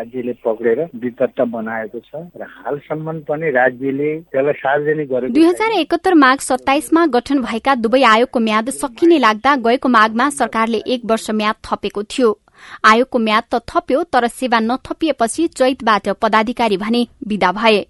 [0.00, 6.14] राज्यले पक्रेर विपत्ता बनाएको छ र हालसम्म पनि राज्यले त्यसलाई सार्वजनिक गरेको दुई हजार एकहत्तर
[6.16, 11.56] माघ सत्ताइसमा गठन भएका दुवै आयोगको म्याद सकिने लाग्दा गएको माघमा सरकारले एक वर्ष म्याद
[11.66, 12.30] थपेको थियो।
[12.86, 17.86] आयोगको म्याद त थप्यो तर सेवा नथपिएपछि चैतबाट पदाधिकारी भने विदा भए।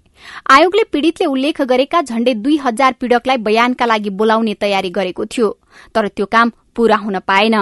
[0.50, 5.48] आयोगले पीड़ितले उल्लेख गरेका झण्डै दुई हजार पीड़कलाई बयानका लागि बोलाउने तयारी गरेको थियो
[5.94, 7.56] तर त्यो काम पूरा हुन पाएन।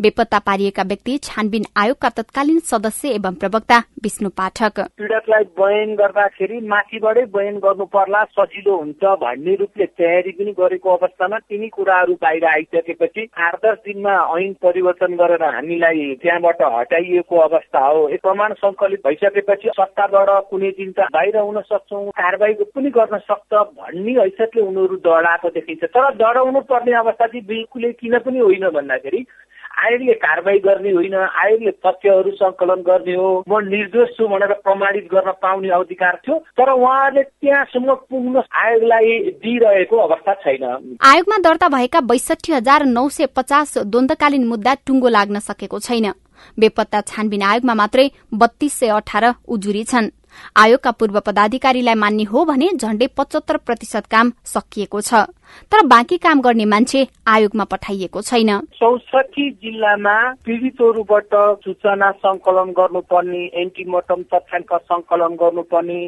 [0.00, 7.24] बेपत्ता पारिएका व्यक्ति छानबिन आयोगका तत्कालीन सदस्य एवं प्रवक्ता विष्णु पाठक। पीड़कलाई बयान गर्दाखेरि माथिबाटै
[7.34, 13.28] बयान गर्नु पर्ला सजिलो हुन्छ भन्ने रूपले तयारी पनि गरेको अवस्थामा तिनी कुराहरू बाहिर आइसकेपछि
[13.38, 20.30] आठ दस दिनमा ऐन परिवर्तन गरेर हामीलाई त्यहाँबाट हटाइएको अवस्था हो। प्रमाण संकलित भइसकेपछि सत्ताबाट
[20.50, 25.84] कुनै दिन त बाहिर हुन सक्छौ कारवाही पनि गर्न सक्छ भन्ने हैसियतले उनीहरू डराएको देखिन्छ।
[25.86, 29.20] तर डराउनु पर्ने अवस्था चाहिँ बिल्कुलै किन पनि होइन भन्दाखेरि
[29.70, 35.30] आयोगले कारवाही गर्ने होइन आयोगले तथ्यहरू संकलन गर्ने हो म निर्दोष छु भनेर प्रमाणित गर्न
[35.42, 40.64] पाउने अधिकार थियो तर उहाँले त्यहाँसम्म पुग्न आयोगलाई दिइरहेको अवस्था छैन।
[41.02, 46.12] आयोगमा दर्ता भएका बैसठी हजार नौ सय पचास द्वन्दकालीन मुद्दा टुङ्गो लाग्न सकेको छैन।
[46.58, 50.10] बेपत्ता छानबिन आयोगमा मात्रै बत्तीस सय अठार उजुरी छन्।
[50.56, 55.24] आयोगका पूर्व पदाधिकारीलाई मान्ने हो भने झण्डै पचहत्तर प्रतिशत काम सकिएको छ
[55.72, 64.22] तर बाँकी काम गर्ने मान्छे आयोगमा पठाइएको छैन। चौसठी जिल्लामा पीड़ितहरूबाट सूचना संकलन गर्नुपर्ने एन्टिमोटम
[64.34, 66.00] तथ्याङ्क संकलन गर्नुपर्ने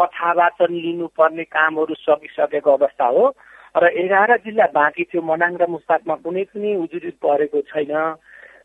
[0.00, 3.34] कथावाचन लिनुपर्ने कामहरू सकिसकेको अवस्था हो।
[3.74, 7.92] र एघार जिल्ला बाँकी थियो मनाङ र मुस्ताकमा कुनै पनि उजुरी परेको छैन।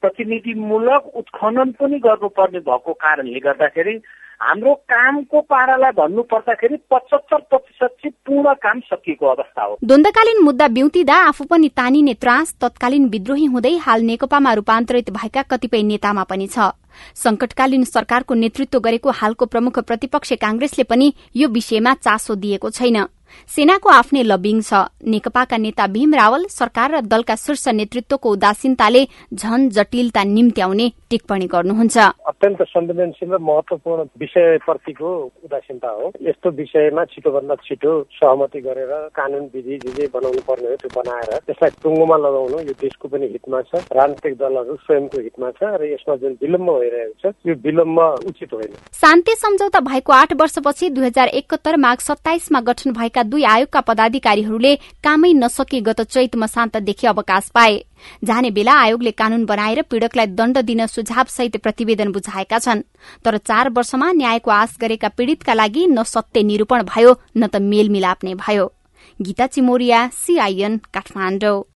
[0.01, 3.93] प्रतिनिधिमूलक उत्खनन पनि गर्नुपर्ने भएको कारणले गर्दाखेरि
[4.41, 10.67] हाम्रो कामको पारालाई भन्नु पर्दाखेरि पचहत्तर प्रतिशत चाहिँ पूर्ण काम सकिएको अवस्था हो। द्वन्दकालीन मुद्दा
[10.67, 16.47] बिउतिँदा आफू पनि तानिने त्रास तत्कालीन विद्रोही हुँदै हाल नेकपामा रूपान्तरित भएका कतिपय नेतामा पनि
[16.47, 16.73] छ।
[17.15, 23.05] संकटकालीन सरकारको नेतृत्व गरेको हालको प्रमुख प्रतिपक्ष कांग्रेसले पनि यो विषयमा चासो दिएको छैन।
[23.49, 29.01] सेनाको आफ्नै लबिङ छ। नेकपाका नेता भीम रावल सरकार र दलका शीर्ष नेतृत्वको उदासीनताले
[29.33, 31.97] झन जटिलता निम्त्याउने टिप्पणी गर्नुहुन्छ।
[32.31, 35.09] अत्यन्त संवेदनशील र महत्वपूर्ण विषयप्रतिको
[35.45, 40.75] उदासीनता हो। यस्तो विषयमा छिटोभन्दा छिटो सहमति गरेर कानून विधि जे जे बनाउनु पर्ने हो
[40.81, 45.61] त्यो बनाएर त्यसलाई टुङ्गोमा लगाउनु यो देशको पनि हितमा छ राजनीतिक दलहरू स्वयंको हितमा छ
[45.75, 50.89] र यसमा जुन विलम्ब भइरहेको छ यो विलम्ब उचित होइन। शान्ति सम्झौता भएको आठ वर्षपछि
[50.89, 57.07] दुई हजार एकहत्तर माघ सत्ताइसमा गठन भएका दुई आयोगका पदाधिकारीहरूले कामै नसके गत चैत मसान्तदेखि
[57.07, 57.77] अवकाश पाए।
[58.23, 62.81] जाने बेला आयोगले कानून बनाएर पीड़कलाई दण्ड दिन सुझाव सहित प्रतिवेदन बुझाएका छन्।
[63.25, 68.23] तर चार वर्षमा न्यायको आश गरेका पीड़ितका लागि न सत्य निरूपण भयो न त मेलमिलाप
[68.23, 68.71] नै भयो।
[69.19, 71.61] गीता चिमोरिया सीआईएन काठमाडौँ।